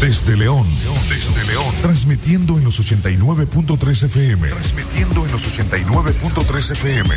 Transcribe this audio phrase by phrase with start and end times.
[0.00, 0.64] Desde León.
[1.08, 1.74] Desde León.
[1.82, 4.48] Transmitiendo en los 89.3 FM.
[4.48, 7.14] Transmitiendo en los 89.3 FM.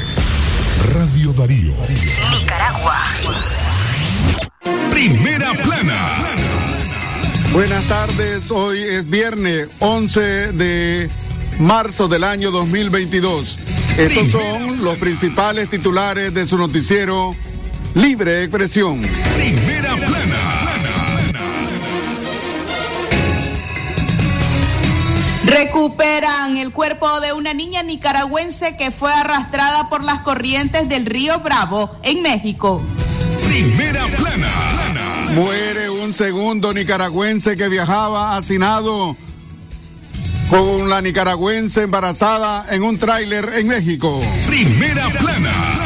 [0.93, 1.73] Radio Darío.
[2.39, 3.01] Nicaragua.
[4.89, 6.25] Primera plana.
[7.53, 10.21] Buenas tardes, hoy es viernes 11
[10.53, 11.09] de
[11.59, 13.59] marzo del año 2022.
[13.97, 17.35] Estos son los principales titulares de su noticiero
[17.93, 19.01] Libre Expresión.
[19.35, 19.90] Primera
[25.51, 31.39] Recuperan el cuerpo de una niña nicaragüense que fue arrastrada por las corrientes del río
[31.39, 32.81] Bravo en México.
[33.43, 35.33] Primera plana.
[35.35, 39.17] Muere un segundo nicaragüense que viajaba hacinado
[40.49, 44.21] con la nicaragüense embarazada en un tráiler en México.
[44.47, 45.80] Primera plana.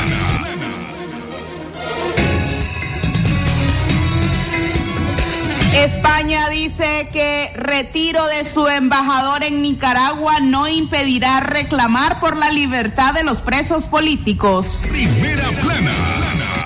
[5.83, 13.13] España dice que retiro de su embajador en Nicaragua no impedirá reclamar por la libertad
[13.13, 14.79] de los presos políticos.
[14.87, 15.91] Primera plana.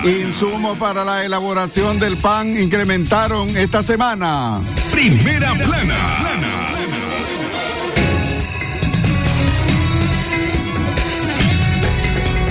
[0.04, 4.60] Insumos para la elaboración del pan incrementaron esta semana.
[4.92, 6.19] Primera plana.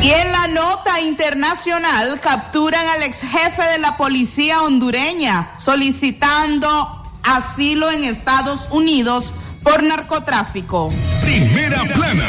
[0.02, 7.92] Y en la nota internacional capturan al ex jefe de la policía hondureña solicitando asilo
[7.92, 10.89] en Estados Unidos por narcotráfico.
[11.22, 12.25] Primera plana.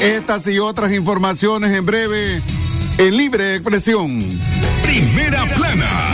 [0.00, 2.42] Estas y otras informaciones en breve
[2.98, 4.40] en libre expresión.
[4.82, 6.13] Primera plana.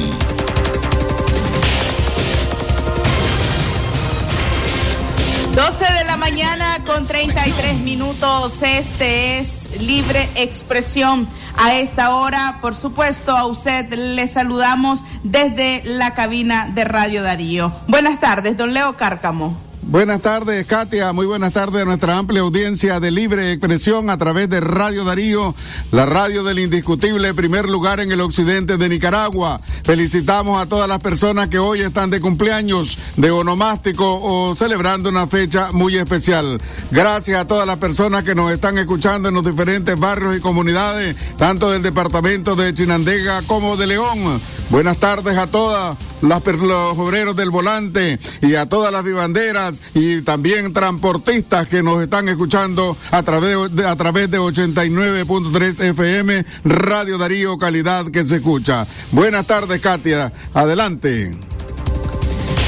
[5.53, 8.61] 12 de la mañana con 33 minutos.
[8.61, 11.27] Este es Libre Expresión.
[11.57, 17.73] A esta hora, por supuesto, a usted le saludamos desde la cabina de Radio Darío.
[17.87, 19.70] Buenas tardes, don Leo Cárcamo.
[19.91, 21.11] Buenas tardes, Katia.
[21.11, 25.53] Muy buenas tardes a nuestra amplia audiencia de libre expresión a través de Radio Darío,
[25.91, 29.59] la radio del indiscutible primer lugar en el occidente de Nicaragua.
[29.83, 35.27] Felicitamos a todas las personas que hoy están de cumpleaños, de onomástico o celebrando una
[35.27, 36.61] fecha muy especial.
[36.91, 41.17] Gracias a todas las personas que nos están escuchando en los diferentes barrios y comunidades,
[41.35, 44.39] tanto del departamento de Chinandega como de León.
[44.69, 50.21] Buenas tardes a todas las, los obreros del volante y a todas las vivanderas y
[50.21, 57.17] también transportistas que nos están escuchando a través de, a través de 89.3 FM Radio
[57.17, 58.85] Darío Calidad que se escucha.
[59.11, 60.31] Buenas tardes, Katia.
[60.53, 61.35] Adelante.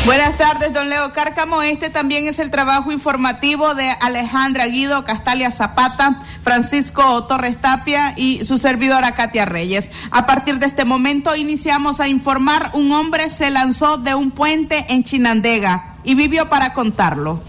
[0.06, 1.62] Buenas tardes, don Leo Cárcamo.
[1.62, 8.44] Este también es el trabajo informativo de Alejandra Guido, Castalia Zapata, Francisco Torres Tapia y
[8.44, 9.92] su servidora Katia Reyes.
[10.12, 12.72] A partir de este momento iniciamos a informar.
[12.74, 17.42] Un hombre se lanzó de un puente en Chinandega y vivió para contarlo.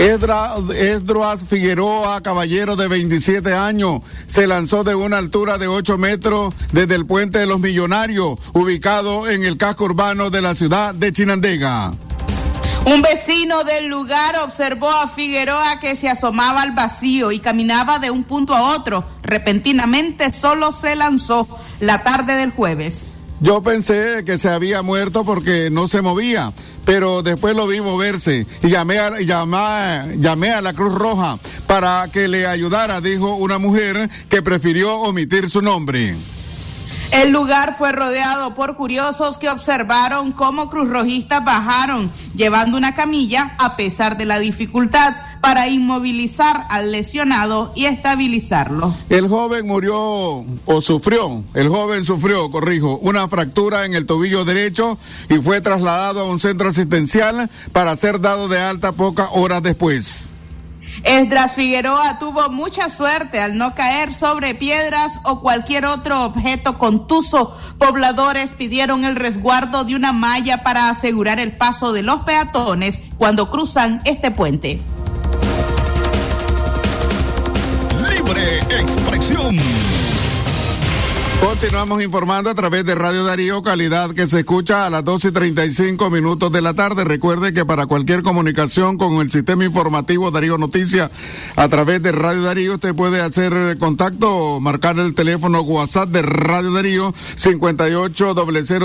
[0.00, 0.54] Edra,
[1.46, 7.04] Figueroa, caballero de 27 años, se lanzó de una altura de 8 metros desde el
[7.04, 11.92] puente de los Millonarios, ubicado en el casco urbano de la ciudad de Chinandega.
[12.86, 18.10] Un vecino del lugar observó a Figueroa que se asomaba al vacío y caminaba de
[18.10, 19.04] un punto a otro.
[19.22, 21.46] Repentinamente solo se lanzó
[21.78, 23.16] la tarde del jueves.
[23.40, 26.52] Yo pensé que se había muerto porque no se movía,
[26.84, 32.06] pero después lo vi moverse y llamé a, llamé, llamé a la Cruz Roja para
[32.12, 36.14] que le ayudara, dijo una mujer que prefirió omitir su nombre.
[37.12, 43.74] El lugar fue rodeado por curiosos que observaron cómo cruzrojistas bajaron llevando una camilla a
[43.74, 48.94] pesar de la dificultad para inmovilizar al lesionado y estabilizarlo.
[49.08, 54.98] El joven murió o sufrió, el joven sufrió, corrijo, una fractura en el tobillo derecho
[55.28, 60.30] y fue trasladado a un centro asistencial para ser dado de alta pocas horas después.
[61.04, 67.56] Esdras Figueroa tuvo mucha suerte al no caer sobre piedras o cualquier otro objeto contuso.
[67.78, 73.50] Pobladores pidieron el resguardo de una malla para asegurar el paso de los peatones cuando
[73.50, 74.80] cruzan este puente.
[78.70, 79.99] Expresión.
[81.40, 85.32] Continuamos informando a través de Radio Darío, calidad que se escucha a las 12 y
[85.32, 87.02] 35 minutos de la tarde.
[87.02, 91.10] Recuerde que para cualquier comunicación con el sistema informativo Darío Noticias
[91.56, 96.20] a través de Radio Darío, usted puede hacer contacto o marcar el teléfono WhatsApp de
[96.20, 98.34] Radio Darío 58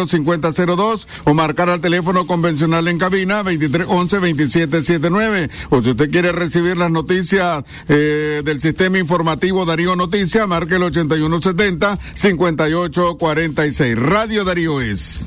[0.08, 5.50] 5002 o marcar al teléfono convencional en cabina 2311 2779.
[5.72, 10.84] O si usted quiere recibir las noticias eh, del sistema informativo Darío Noticias, marque el
[10.84, 13.98] 8170 50 5846.
[13.98, 15.26] Radio Darío es.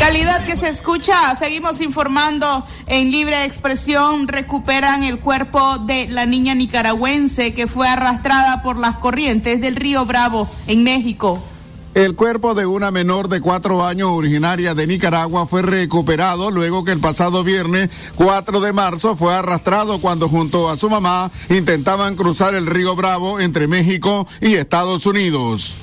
[0.00, 1.34] Calidad que se escucha.
[1.36, 4.26] Seguimos informando en libre expresión.
[4.26, 10.04] Recuperan el cuerpo de la niña nicaragüense que fue arrastrada por las corrientes del río
[10.04, 11.42] Bravo en México.
[11.94, 16.92] El cuerpo de una menor de cuatro años originaria de Nicaragua fue recuperado luego que
[16.92, 22.54] el pasado viernes 4 de marzo fue arrastrado cuando junto a su mamá intentaban cruzar
[22.54, 25.76] el río Bravo entre México y Estados Unidos.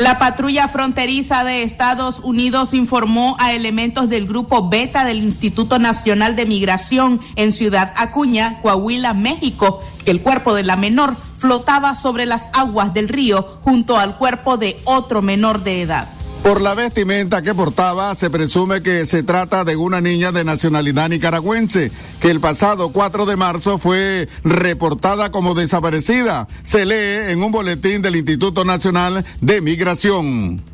[0.00, 6.36] La patrulla fronteriza de Estados Unidos informó a elementos del grupo Beta del Instituto Nacional
[6.36, 12.24] de Migración en Ciudad Acuña, Coahuila, México, que el cuerpo de la menor flotaba sobre
[12.24, 16.08] las aguas del río junto al cuerpo de otro menor de edad.
[16.42, 21.10] Por la vestimenta que portaba, se presume que se trata de una niña de nacionalidad
[21.10, 26.48] nicaragüense, que el pasado 4 de marzo fue reportada como desaparecida.
[26.62, 30.69] Se lee en un boletín del Instituto Nacional de Migración.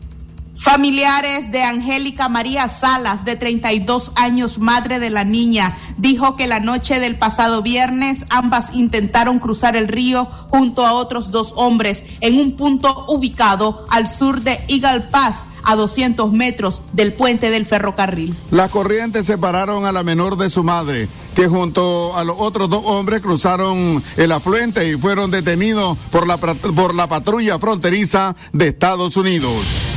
[0.59, 6.61] Familiares de Angélica María Salas, de 32 años, madre de la niña, dijo que la
[6.61, 12.39] noche del pasado viernes ambas intentaron cruzar el río junto a otros dos hombres en
[12.39, 18.35] un punto ubicado al sur de Eagle Pass, a 200 metros del puente del ferrocarril.
[18.51, 22.83] Las corrientes separaron a la menor de su madre, que junto a los otros dos
[22.87, 29.17] hombres cruzaron el afluente y fueron detenidos por la, por la patrulla fronteriza de Estados
[29.17, 29.96] Unidos.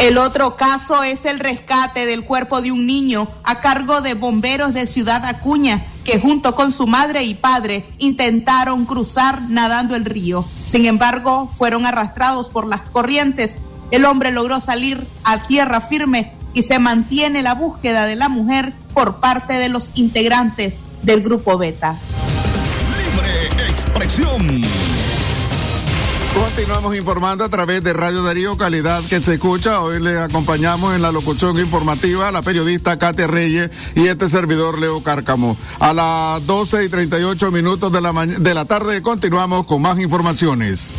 [0.00, 4.74] El otro caso es el rescate del cuerpo de un niño a cargo de bomberos
[4.74, 10.44] de Ciudad Acuña, que junto con su madre y padre intentaron cruzar nadando el río.
[10.66, 13.60] Sin embargo, fueron arrastrados por las corrientes.
[13.92, 18.74] El hombre logró salir a tierra firme y se mantiene la búsqueda de la mujer
[18.92, 21.96] por parte de los integrantes del grupo Beta.
[22.98, 24.62] Libre expresión.
[26.34, 29.80] Continuamos informando a través de Radio Darío Calidad que se escucha.
[29.80, 34.78] Hoy le acompañamos en la locución informativa a la periodista Katia Reyes y este servidor
[34.78, 35.56] Leo Cárcamo.
[35.78, 40.94] A las 12 y 38 minutos de la, de la tarde continuamos con más informaciones.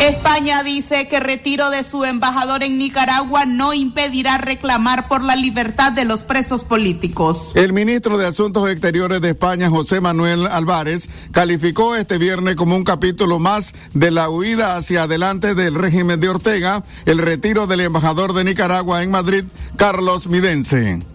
[0.00, 5.92] España dice que retiro de su embajador en Nicaragua no impedirá reclamar por la libertad
[5.92, 7.52] de los presos políticos.
[7.54, 12.84] El ministro de Asuntos Exteriores de España, José Manuel Álvarez, calificó este viernes como un
[12.84, 18.34] capítulo más de la huida hacia adelante del régimen de Ortega, el retiro del embajador
[18.34, 19.44] de Nicaragua en Madrid,
[19.76, 21.13] Carlos Midense.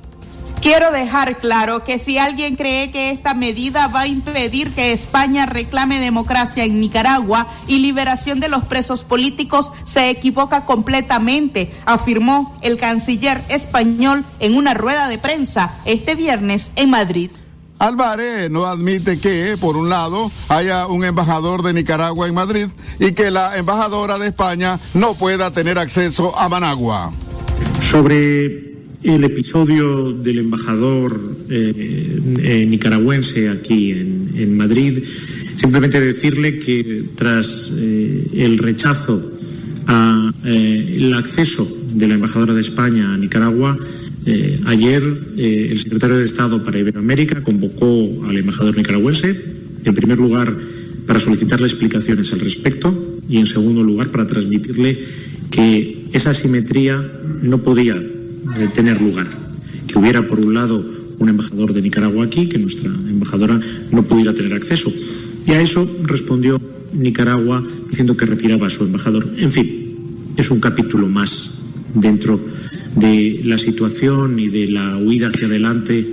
[0.61, 5.45] Quiero dejar claro que si alguien cree que esta medida va a impedir que España
[5.45, 12.75] reclame democracia en Nicaragua y liberación de los presos políticos, se equivoca completamente, afirmó el
[12.75, 17.31] canciller español en una rueda de prensa este viernes en Madrid.
[17.79, 22.67] Álvarez no admite que, por un lado, haya un embajador de Nicaragua en Madrid
[22.99, 27.11] y que la embajadora de España no pueda tener acceso a Managua.
[27.89, 28.68] Sobre
[29.03, 34.19] el episodio del embajador eh, eh, nicaragüense aquí en,
[34.55, 35.03] Madrid.
[35.55, 39.31] Simplemente decirle que tras eh, el rechazo
[39.85, 43.77] al acceso de la embajadora de España a Nicaragua,
[44.67, 45.01] ayer
[45.37, 49.35] el secretario de Estado para Iberoamérica convocó al embajador nicaragüense,
[49.83, 50.55] en primer lugar,
[51.07, 52.93] para solicitarle explicaciones al respecto
[53.27, 54.97] y, en segundo lugar, para transmitirle
[55.49, 57.03] que esa asimetría
[57.41, 57.99] no podía
[58.57, 59.27] de tener lugar.
[59.87, 60.83] Que hubiera, por un lado,
[61.19, 63.59] un embajador de Nicaragua aquí, que nuestra embajadora
[63.91, 64.91] no pudiera tener acceso.
[65.45, 66.61] Y a eso respondió
[66.93, 69.27] Nicaragua diciendo que retiraba a su embajador.
[69.37, 69.95] En fin,
[70.37, 71.51] es un capítulo más
[71.93, 72.39] dentro
[72.95, 76.07] de la situación y de la huida hacia adelante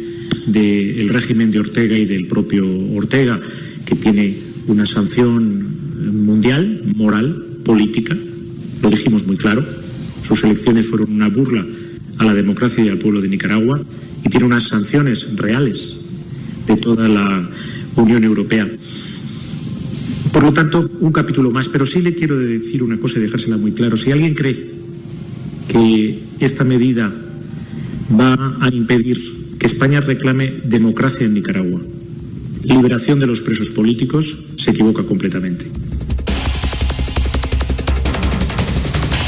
[0.46, 3.40] del régimen de Ortega y del propio Ortega,
[3.84, 8.16] que tiene una sanción mundial, moral, política.
[8.82, 9.64] Lo dijimos muy claro.
[10.22, 11.64] Sus elecciones fueron una burla
[12.18, 13.80] a la democracia y al pueblo de Nicaragua
[14.24, 15.96] y tiene unas sanciones reales
[16.66, 17.48] de toda la
[17.96, 18.68] Unión Europea.
[20.32, 23.56] Por lo tanto, un capítulo más, pero sí le quiero decir una cosa y dejársela
[23.56, 23.96] muy claro.
[23.96, 24.70] Si alguien cree
[25.68, 27.12] que esta medida
[28.18, 29.18] va a impedir
[29.58, 31.80] que España reclame democracia en Nicaragua,
[32.64, 35.66] liberación de los presos políticos, se equivoca completamente.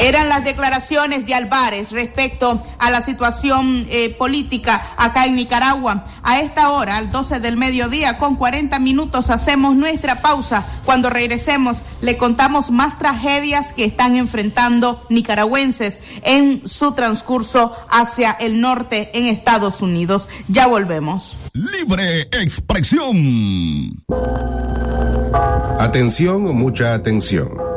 [0.00, 6.04] Eran las declaraciones de Álvarez respecto a la situación eh, política acá en Nicaragua.
[6.22, 10.64] A esta hora, al 12 del mediodía, con 40 minutos, hacemos nuestra pausa.
[10.84, 18.60] Cuando regresemos, le contamos más tragedias que están enfrentando nicaragüenses en su transcurso hacia el
[18.60, 20.28] norte en Estados Unidos.
[20.46, 21.36] Ya volvemos.
[21.54, 24.04] Libre expresión.
[25.80, 27.67] Atención, mucha atención.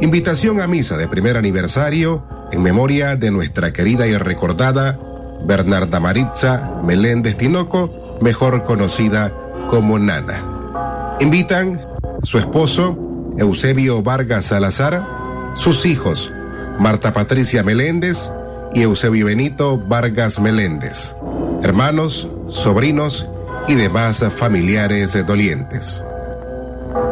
[0.00, 4.98] Invitación a misa de primer aniversario en memoria de nuestra querida y recordada
[5.44, 9.32] Bernarda Maritza Meléndez Tinoco, mejor conocida
[9.68, 11.16] como Nana.
[11.20, 11.80] Invitan
[12.22, 12.98] su esposo,
[13.38, 15.06] Eusebio Vargas Salazar,
[15.54, 16.32] sus hijos,
[16.78, 18.30] Marta Patricia Meléndez
[18.72, 21.14] y Eusebio Benito Vargas Meléndez,
[21.62, 23.28] hermanos, sobrinos
[23.68, 26.02] y demás familiares dolientes.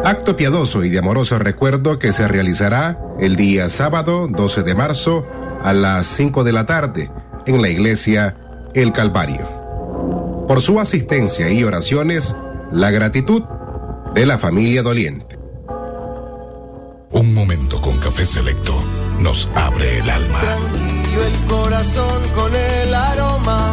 [0.04, 5.26] Acto piadoso y de amoroso recuerdo que se realizará el día sábado 12 de marzo
[5.62, 7.10] a las 5 de la tarde
[7.46, 8.36] en la iglesia
[8.74, 9.48] El Calvario.
[10.46, 12.36] Por su asistencia y oraciones,
[12.70, 13.42] la gratitud
[14.14, 15.38] de la familia doliente.
[17.10, 18.82] Un momento con café selecto
[19.20, 20.40] nos abre el alma.
[20.40, 23.72] Tranquilo el corazón con el aroma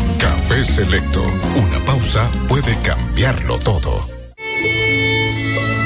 [0.51, 1.23] Café selecto.
[1.55, 4.03] Una pausa puede cambiarlo todo.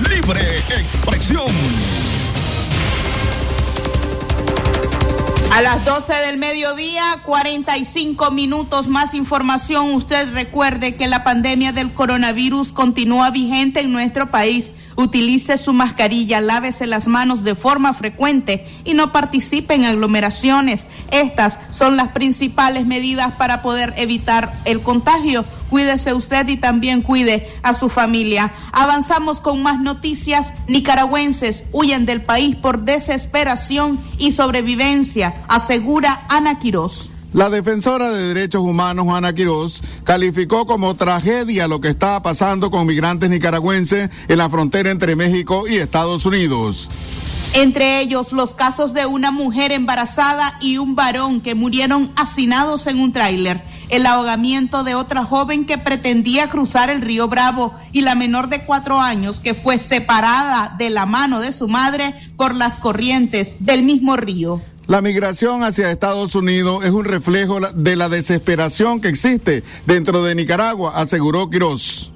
[0.10, 1.46] Libre expresión.
[5.54, 9.94] A las 12 del mediodía, 45 minutos más información.
[9.94, 14.74] Usted recuerde que la pandemia del coronavirus continúa vigente en nuestro país.
[14.96, 20.82] Utilice su mascarilla, lávese las manos de forma frecuente y no participe en aglomeraciones.
[21.12, 25.46] Estas son las principales medidas para poder evitar el contagio.
[25.70, 28.52] Cuídese usted y también cuide a su familia.
[28.72, 30.54] Avanzamos con más noticias.
[30.68, 37.13] Nicaragüenses huyen del país por desesperación y sobrevivencia, asegura Ana Quirós.
[37.34, 42.86] La defensora de derechos humanos, Ana Quiroz, calificó como tragedia lo que está pasando con
[42.86, 46.90] migrantes nicaragüenses en la frontera entre México y Estados Unidos.
[47.54, 53.00] Entre ellos los casos de una mujer embarazada y un varón que murieron hacinados en
[53.00, 58.16] un tráiler el ahogamiento de otra joven que pretendía cruzar el río Bravo y la
[58.16, 62.80] menor de cuatro años que fue separada de la mano de su madre por las
[62.80, 64.62] corrientes del mismo río.
[64.86, 70.36] La migración hacia Estados Unidos es un reflejo de la desesperación que existe dentro de
[70.36, 72.12] Nicaragua, aseguró Quiroz.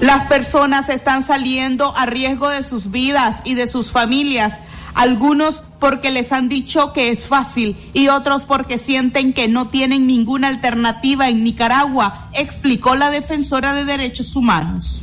[0.00, 4.62] Las personas están saliendo a riesgo de sus vidas y de sus familias
[4.94, 10.06] algunos porque les han dicho que es fácil y otros porque sienten que no tienen
[10.06, 15.02] ninguna alternativa en Nicaragua, explicó la defensora de derechos humanos.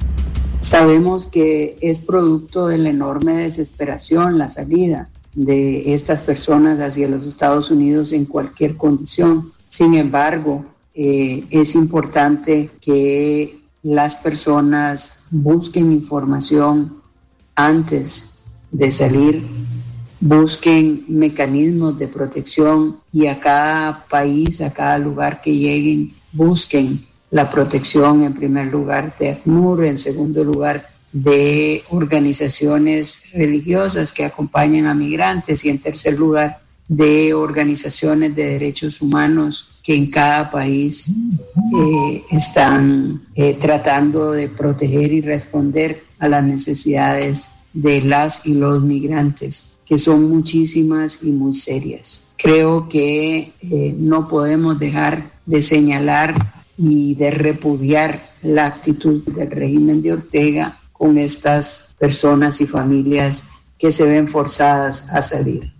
[0.61, 7.25] Sabemos que es producto de la enorme desesperación la salida de estas personas hacia los
[7.25, 9.51] Estados Unidos en cualquier condición.
[9.69, 10.65] Sin embargo,
[10.95, 16.97] eh, es importante que las personas busquen información
[17.55, 18.29] antes
[18.71, 19.43] de salir
[20.19, 27.49] busquen mecanismos de protección y a cada país, a cada lugar que lleguen, busquen la
[27.49, 30.89] protección en primer lugar de ACNUR, en segundo lugar
[31.23, 39.01] de organizaciones religiosas que acompañan a migrantes y en tercer lugar de organizaciones de derechos
[39.01, 46.43] humanos que en cada país eh, están eh, tratando de proteger y responder a las
[46.43, 52.27] necesidades de las y los migrantes que son muchísimas y muy serias.
[52.37, 56.35] Creo que eh, no podemos dejar de señalar
[56.77, 63.43] y de repudiar la actitud del régimen de Ortega con estas personas y familias
[63.77, 65.71] que se ven forzadas a salir.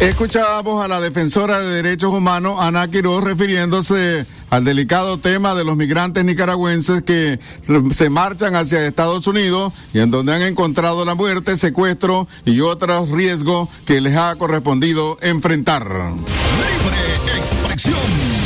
[0.00, 5.76] Escuchábamos a la defensora de derechos humanos, Ana Quiroz, refiriéndose al delicado tema de los
[5.76, 7.38] migrantes nicaragüenses que
[7.92, 13.10] se marchan hacia Estados Unidos y en donde han encontrado la muerte, secuestro y otros
[13.10, 15.84] riesgos que les ha correspondido enfrentar.
[15.84, 18.41] Libre expresión.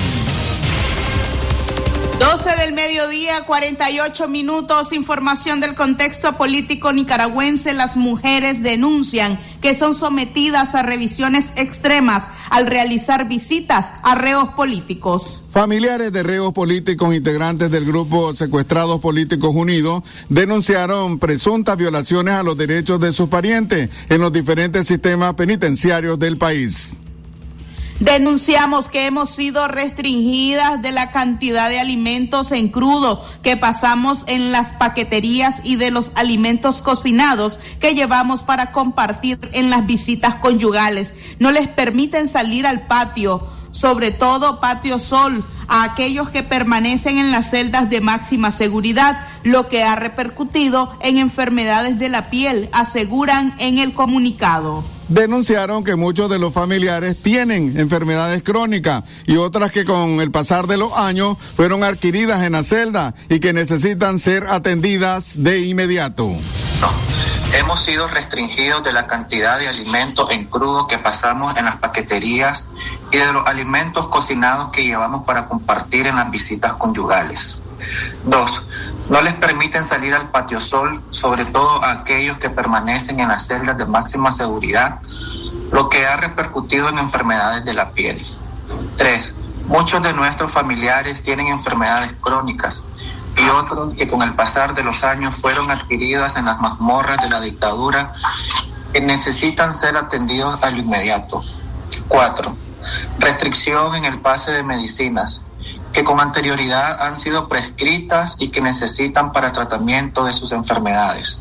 [2.18, 7.74] 12 del mediodía, 48 minutos, información del contexto político nicaragüense.
[7.74, 15.42] Las mujeres denuncian que son sometidas a revisiones extremas al realizar visitas a reos políticos.
[15.50, 22.56] Familiares de reos políticos integrantes del grupo Secuestrados Políticos Unidos denunciaron presuntas violaciones a los
[22.56, 27.02] derechos de sus parientes en los diferentes sistemas penitenciarios del país.
[28.00, 34.52] Denunciamos que hemos sido restringidas de la cantidad de alimentos en crudo que pasamos en
[34.52, 41.14] las paqueterías y de los alimentos cocinados que llevamos para compartir en las visitas conyugales.
[41.38, 47.32] No les permiten salir al patio, sobre todo patio sol, a aquellos que permanecen en
[47.32, 53.54] las celdas de máxima seguridad, lo que ha repercutido en enfermedades de la piel, aseguran
[53.58, 59.84] en el comunicado denunciaron que muchos de los familiares tienen enfermedades crónicas y otras que
[59.84, 64.46] con el pasar de los años fueron adquiridas en la celda y que necesitan ser
[64.48, 66.30] atendidas de inmediato.
[67.54, 72.68] Hemos sido restringidos de la cantidad de alimentos en crudo que pasamos en las paqueterías
[73.12, 77.60] y de los alimentos cocinados que llevamos para compartir en las visitas conyugales.
[78.24, 78.66] Dos,
[79.08, 83.46] no les permiten salir al patio sol, sobre todo a aquellos que permanecen en las
[83.46, 85.00] celdas de máxima seguridad,
[85.70, 88.26] lo que ha repercutido en enfermedades de la piel.
[88.96, 89.34] Tres,
[89.66, 92.84] muchos de nuestros familiares tienen enfermedades crónicas
[93.36, 97.28] y otros que con el pasar de los años fueron adquiridas en las mazmorras de
[97.28, 98.12] la dictadura
[98.92, 101.42] que necesitan ser atendidos al inmediato.
[102.08, 102.56] Cuatro,
[103.18, 105.42] restricción en el pase de medicinas
[105.96, 111.40] que con anterioridad han sido prescritas y que necesitan para tratamiento de sus enfermedades.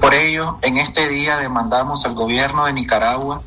[0.00, 3.42] Por ello, en este día demandamos al gobierno de Nicaragua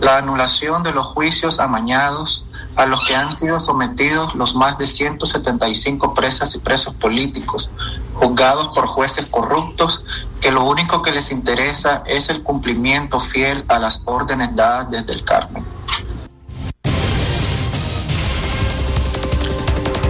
[0.00, 2.44] la anulación de los juicios amañados
[2.74, 7.70] a los que han sido sometidos los más de 175 presas y presos políticos
[8.14, 10.04] juzgados por jueces corruptos
[10.40, 15.12] que lo único que les interesa es el cumplimiento fiel a las órdenes dadas desde
[15.12, 15.64] el Carmen.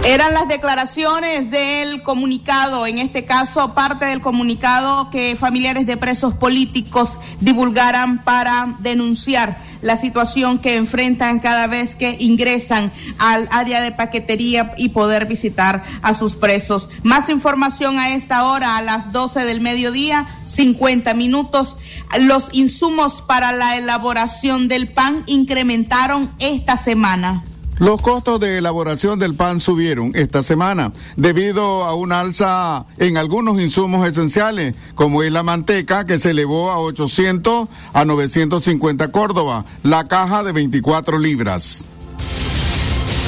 [0.05, 6.33] Eran las declaraciones del comunicado, en este caso parte del comunicado que familiares de presos
[6.33, 13.93] políticos divulgaran para denunciar la situación que enfrentan cada vez que ingresan al área de
[13.93, 16.89] paquetería y poder visitar a sus presos.
[17.03, 21.77] Más información a esta hora, a las 12 del mediodía, 50 minutos.
[22.19, 27.45] Los insumos para la elaboración del pan incrementaron esta semana.
[27.79, 33.59] Los costos de elaboración del pan subieron esta semana debido a una alza en algunos
[33.59, 40.05] insumos esenciales, como es la manteca que se elevó a 800 a 950 Córdoba, la
[40.05, 41.87] caja de 24 libras.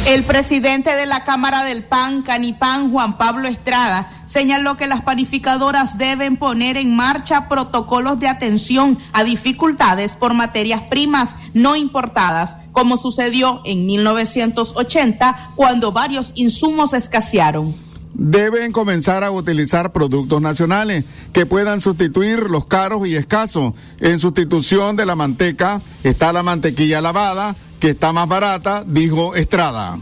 [0.05, 5.97] El presidente de la Cámara del PAN, Canipán, Juan Pablo Estrada, señaló que las panificadoras
[5.97, 12.97] deben poner en marcha protocolos de atención a dificultades por materias primas no importadas, como
[12.97, 17.75] sucedió en 1980 cuando varios insumos escasearon
[18.17, 23.73] deben comenzar a utilizar productos nacionales que puedan sustituir los caros y escasos.
[23.99, 29.99] En sustitución de la manteca está la mantequilla lavada, que está más barata, dijo Estrada.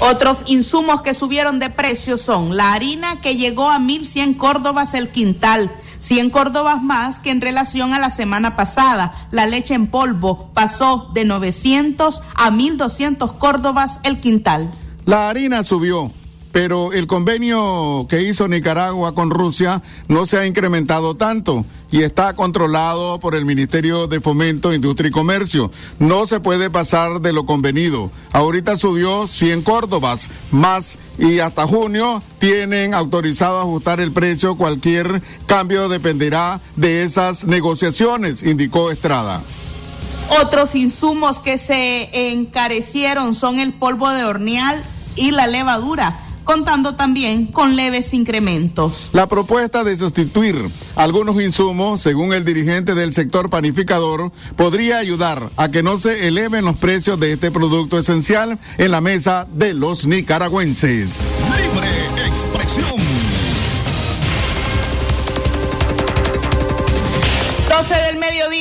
[0.00, 5.10] Otros insumos que subieron de precio son la harina que llegó a 1.100 córdobas el
[5.10, 9.14] quintal, 100 córdobas más que en relación a la semana pasada.
[9.30, 14.70] La leche en polvo pasó de 900 a 1.200 córdobas el quintal.
[15.04, 16.10] La harina subió
[16.52, 22.34] pero el convenio que hizo Nicaragua con Rusia no se ha incrementado tanto y está
[22.34, 25.70] controlado por el Ministerio de Fomento, Industria y Comercio.
[25.98, 28.10] No se puede pasar de lo convenido.
[28.32, 34.56] Ahorita subió 100 córdobas más y hasta junio tienen autorizado ajustar el precio.
[34.56, 39.42] Cualquier cambio dependerá de esas negociaciones, indicó Estrada.
[40.42, 44.80] Otros insumos que se encarecieron son el polvo de horneal
[45.16, 49.10] y la levadura contando también con leves incrementos.
[49.12, 50.56] La propuesta de sustituir
[50.96, 56.64] algunos insumos, según el dirigente del sector panificador, podría ayudar a que no se eleven
[56.64, 61.32] los precios de este producto esencial en la mesa de los nicaragüenses.
[61.56, 61.88] Libre
[62.26, 62.99] expresión.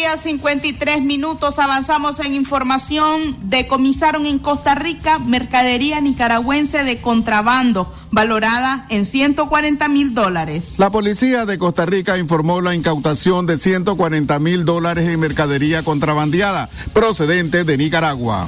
[0.10, 1.60] Mediodía, 53 minutos.
[1.60, 3.36] Avanzamos en información.
[3.44, 10.76] Decomisaron en Costa Rica mercadería nicaragüense de contrabando, valorada en 140 mil dólares.
[10.78, 16.70] La policía de Costa Rica informó la incautación de 140 mil dólares en mercadería contrabandeada
[16.94, 18.48] procedente de Nicaragua.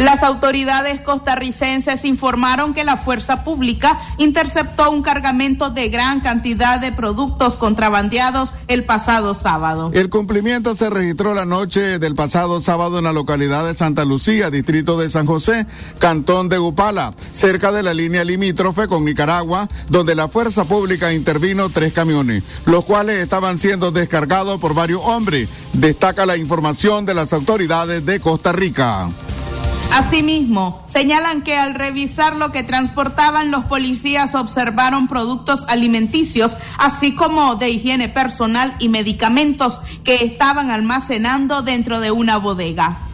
[0.00, 6.90] Las autoridades costarricenses informaron que la fuerza pública interceptó un cargamento de gran cantidad de
[6.90, 9.90] productos contrabandeados el pasado sábado.
[9.92, 14.48] El cumplimiento se registró la noche del pasado sábado en la localidad de Santa Lucía,
[14.48, 15.66] distrito de San José,
[15.98, 21.68] cantón de Upala, cerca de la línea limítrofe con Nicaragua, donde la fuerza pública intervino
[21.68, 25.50] tres camiones, los cuales estaban siendo descargados por varios hombres.
[25.74, 29.10] Destaca la información de las autoridades de Costa Rica.
[29.92, 37.56] Asimismo, señalan que al revisar lo que transportaban los policías observaron productos alimenticios, así como
[37.56, 43.09] de higiene personal y medicamentos que estaban almacenando dentro de una bodega.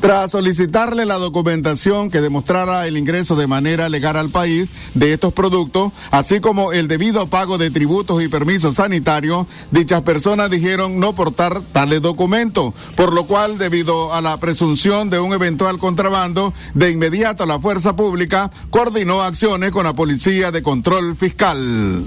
[0.00, 5.32] Tras solicitarle la documentación que demostrara el ingreso de manera legal al país de estos
[5.32, 11.16] productos, así como el debido pago de tributos y permisos sanitarios, dichas personas dijeron no
[11.16, 16.92] portar tales documentos, por lo cual, debido a la presunción de un eventual contrabando, de
[16.92, 22.04] inmediato la fuerza pública coordinó acciones con la Policía de Control Fiscal.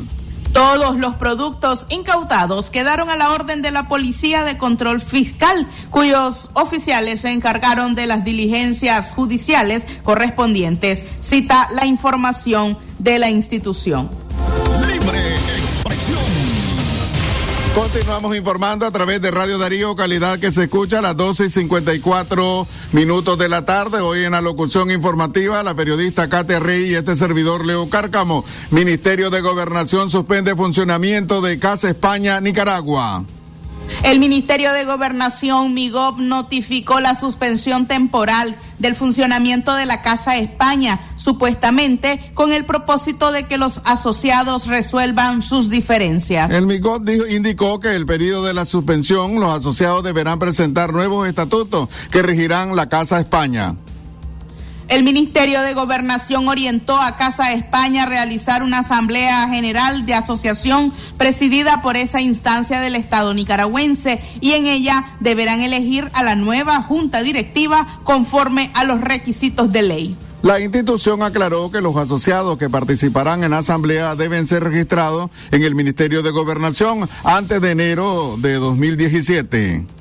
[0.53, 6.49] Todos los productos incautados quedaron a la orden de la Policía de Control Fiscal, cuyos
[6.53, 11.05] oficiales se encargaron de las diligencias judiciales correspondientes.
[11.21, 14.20] Cita la información de la institución.
[17.75, 21.49] Continuamos informando a través de Radio Darío, calidad que se escucha a las 12 y
[21.49, 24.01] 54 minutos de la tarde.
[24.01, 28.43] Hoy en la locución informativa, la periodista Katia Rey y este servidor Leo Cárcamo.
[28.71, 33.23] Ministerio de Gobernación suspende funcionamiento de Casa España, Nicaragua.
[34.03, 40.99] El Ministerio de Gobernación, MIGOB, notificó la suspensión temporal del funcionamiento de la Casa España,
[41.15, 46.51] supuestamente con el propósito de que los asociados resuelvan sus diferencias.
[46.51, 51.89] El MIGOB indicó que el periodo de la suspensión, los asociados deberán presentar nuevos estatutos
[52.11, 53.75] que regirán la Casa España.
[54.91, 60.91] El Ministerio de Gobernación orientó a Casa España a realizar una asamblea general de asociación
[61.17, 66.81] presidida por esa instancia del Estado nicaragüense y en ella deberán elegir a la nueva
[66.81, 70.17] junta directiva conforme a los requisitos de ley.
[70.41, 75.63] La institución aclaró que los asociados que participarán en la asamblea deben ser registrados en
[75.63, 80.00] el Ministerio de Gobernación antes de enero de 2017.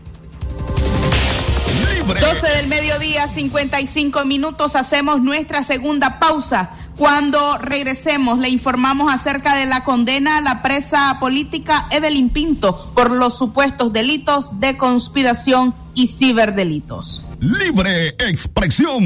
[2.18, 6.70] 12 del mediodía, 55 minutos, hacemos nuestra segunda pausa.
[6.96, 13.10] Cuando regresemos, le informamos acerca de la condena a la presa política Evelyn Pinto por
[13.10, 17.24] los supuestos delitos de conspiración y ciberdelitos.
[17.40, 19.02] Libre expresión.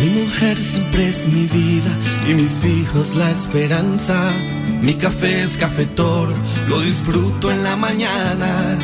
[0.00, 1.90] Mi mujer siempre es mi vida
[2.28, 4.32] y mis hijos la esperanza.
[4.80, 6.28] Mi café es cafetor,
[6.68, 8.78] lo disfruto en la mañana.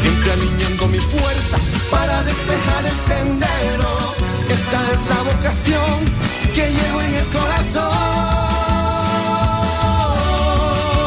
[0.00, 1.58] Siempre alineando mi fuerza
[1.90, 4.14] para despejar el sendero.
[4.48, 6.04] Esta es la vocación
[6.54, 8.28] que llevo en el corazón.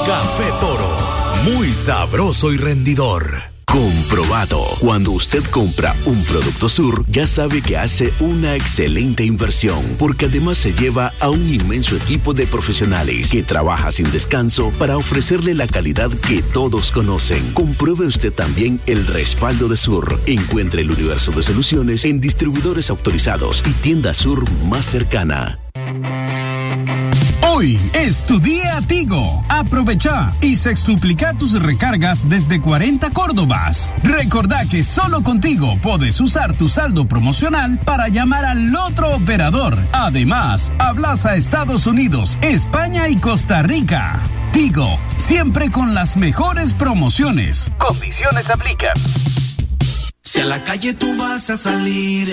[0.07, 0.89] Café Toro,
[1.45, 3.50] muy sabroso y rendidor.
[3.65, 4.59] Comprobado.
[4.79, 10.57] Cuando usted compra un producto Sur, ya sabe que hace una excelente inversión, porque además
[10.57, 15.67] se lleva a un inmenso equipo de profesionales que trabaja sin descanso para ofrecerle la
[15.67, 17.53] calidad que todos conocen.
[17.53, 20.19] Compruebe usted también el respaldo de Sur.
[20.25, 25.59] Encuentre el universo de soluciones en distribuidores autorizados y tienda Sur más cercana.
[27.61, 28.25] Hoy es
[28.87, 29.45] Tigo.
[29.47, 33.93] Aprovecha y sextuplica tus recargas desde 40 Córdobas.
[34.01, 39.77] Recordá que solo contigo puedes usar tu saldo promocional para llamar al otro operador.
[39.91, 44.19] Además, hablas a Estados Unidos, España y Costa Rica.
[44.53, 47.71] Tigo, siempre con las mejores promociones.
[47.77, 48.95] Condiciones aplican.
[50.23, 52.27] Si a la calle tú vas a salir,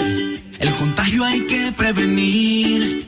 [0.58, 3.07] el contagio hay que prevenir.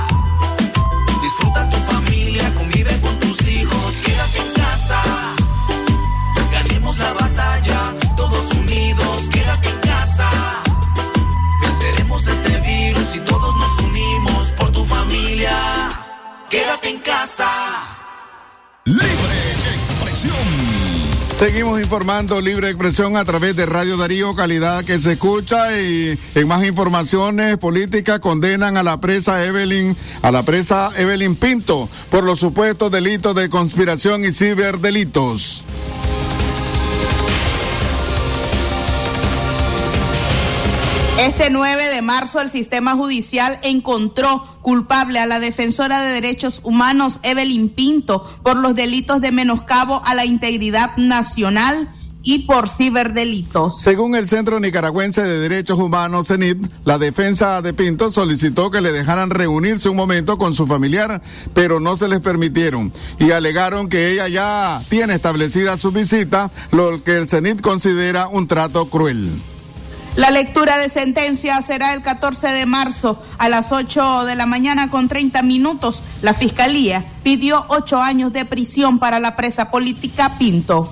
[16.51, 17.47] Quédate en casa.
[18.83, 19.05] Libre
[19.73, 20.35] expresión.
[21.33, 26.47] Seguimos informando Libre Expresión a través de Radio Darío, calidad que se escucha y en
[26.49, 32.39] más informaciones políticas condenan a la presa Evelyn, a la presa Evelyn Pinto por los
[32.39, 35.63] supuestos delitos de conspiración y ciberdelitos.
[41.21, 47.19] Este 9 de marzo el sistema judicial encontró culpable a la defensora de derechos humanos
[47.21, 51.87] Evelyn Pinto por los delitos de menoscabo a la integridad nacional
[52.23, 53.79] y por ciberdelitos.
[53.81, 58.91] Según el Centro Nicaragüense de Derechos Humanos, CENIT, la defensa de Pinto solicitó que le
[58.91, 61.21] dejaran reunirse un momento con su familiar,
[61.53, 67.03] pero no se les permitieron y alegaron que ella ya tiene establecida su visita, lo
[67.03, 69.29] que el CENIT considera un trato cruel.
[70.15, 74.89] La lectura de sentencia será el 14 de marzo a las 8 de la mañana
[74.89, 76.03] con 30 minutos.
[76.21, 80.91] La Fiscalía pidió ocho años de prisión para la presa política Pinto.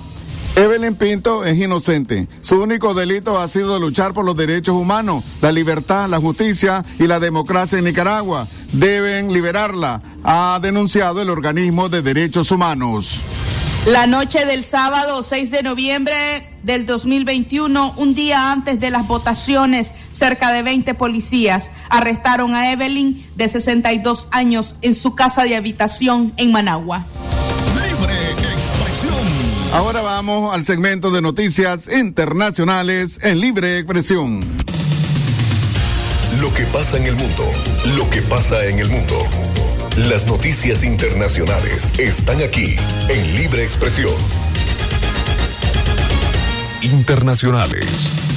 [0.56, 2.28] Evelyn Pinto es inocente.
[2.40, 7.06] Su único delito ha sido luchar por los derechos humanos, la libertad, la justicia y
[7.06, 8.46] la democracia en Nicaragua.
[8.72, 13.22] Deben liberarla, ha denunciado el organismo de derechos humanos.
[13.86, 16.14] La noche del sábado 6 de noviembre
[16.62, 23.24] del 2021, un día antes de las votaciones, cerca de 20 policías arrestaron a Evelyn
[23.36, 27.06] de 62 años en su casa de habitación en Managua.
[27.82, 29.26] Libre expresión.
[29.72, 34.40] Ahora vamos al segmento de noticias internacionales en libre expresión.
[36.38, 37.50] Lo que pasa en el mundo,
[37.96, 39.49] lo que pasa en el mundo.
[39.96, 42.76] Las noticias internacionales están aquí
[43.08, 44.14] en Libre Expresión.
[46.80, 48.29] Internacionales.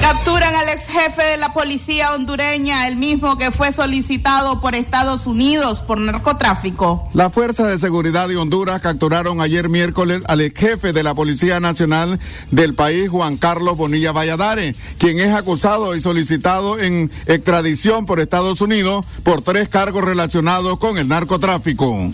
[0.00, 5.26] Capturan al ex jefe de la policía hondureña, el mismo que fue solicitado por Estados
[5.26, 7.08] Unidos por narcotráfico.
[7.14, 11.60] Las fuerzas de seguridad de Honduras capturaron ayer miércoles al ex jefe de la Policía
[11.60, 12.18] Nacional
[12.50, 18.60] del país, Juan Carlos Bonilla Valladares, quien es acusado y solicitado en extradición por Estados
[18.60, 22.10] Unidos por tres cargos relacionados con el narcotráfico.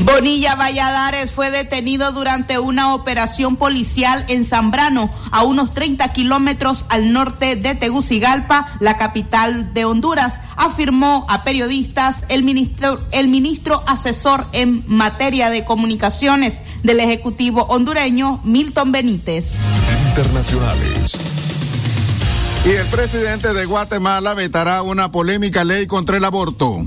[0.00, 7.12] Bonilla Valladares fue detenido durante una operación policial en Zambrano, a unos 30 kilómetros al
[7.12, 14.46] norte de Tegucigalpa, la capital de Honduras, afirmó a periodistas el ministro, el ministro asesor
[14.52, 19.56] en materia de comunicaciones del Ejecutivo hondureño, Milton Benítez.
[20.08, 21.12] Internacionales.
[22.66, 26.84] Y el presidente de Guatemala vetará una polémica ley contra el aborto.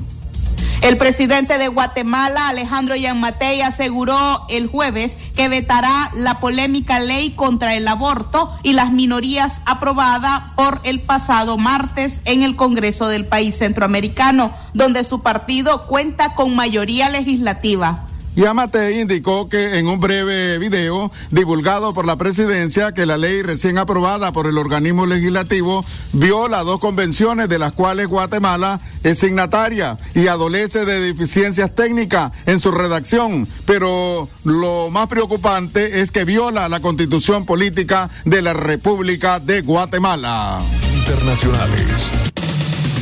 [0.81, 7.75] El presidente de Guatemala, Alejandro Yanmatei, aseguró el jueves que vetará la polémica ley contra
[7.75, 13.57] el aborto y las minorías aprobada por el pasado martes en el Congreso del país
[13.57, 18.05] centroamericano, donde su partido cuenta con mayoría legislativa.
[18.37, 23.79] Yamate indicó que en un breve video divulgado por la presidencia que la ley recién
[23.79, 30.27] aprobada por el organismo legislativo viola dos convenciones de las cuales Guatemala es signataria y
[30.27, 36.79] adolece de deficiencias técnicas en su redacción, pero lo más preocupante es que viola la
[36.79, 40.59] constitución política de la República de Guatemala.
[40.93, 41.87] Internacionales.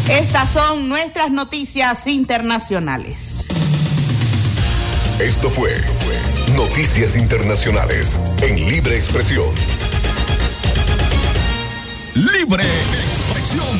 [0.09, 3.49] Estas son nuestras noticias internacionales.
[5.19, 5.73] Esto fue
[6.57, 9.45] Noticias Internacionales en Libre Expresión.
[12.13, 13.77] Libre Expresión.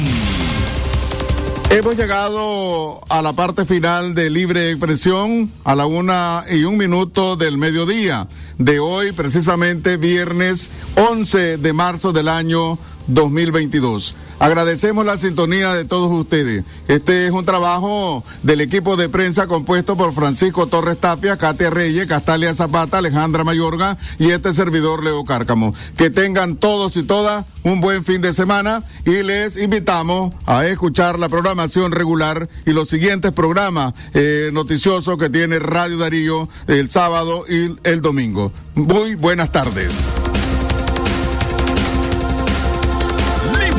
[1.70, 7.36] Hemos llegado a la parte final de Libre Expresión a la una y un minuto
[7.36, 14.16] del mediodía de hoy, precisamente viernes 11 de marzo del año 2022.
[14.40, 16.64] Agradecemos la sintonía de todos ustedes.
[16.88, 22.08] Este es un trabajo del equipo de prensa compuesto por Francisco Torres Tapia, Katia Reyes,
[22.08, 25.74] Castalia Zapata, Alejandra Mayorga y este servidor Leo Cárcamo.
[25.96, 31.18] Que tengan todos y todas un buen fin de semana y les invitamos a escuchar
[31.18, 37.46] la programación regular y los siguientes programas eh, noticiosos que tiene Radio Darío el sábado
[37.50, 38.52] y el domingo.
[38.76, 40.22] Muy buenas tardes.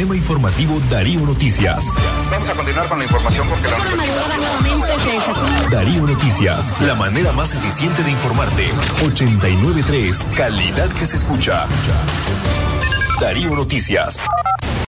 [0.00, 1.84] Sistema Informativo Darío Noticias.
[2.30, 3.76] Vamos a continuar con la información porque la
[5.68, 8.64] Darío Noticias, la manera más eficiente de informarte.
[9.04, 11.66] 893, calidad que se escucha.
[13.20, 14.22] Darío Noticias.